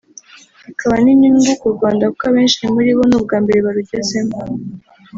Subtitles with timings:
[0.65, 4.37] bikaba n’inyungu ku Rwanda kuko abenshi muri bo n’ubwa mbere barugezemo